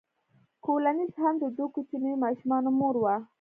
[0.65, 3.15] کولینز هم د دوو کوچنیو ماشومانو مور وه.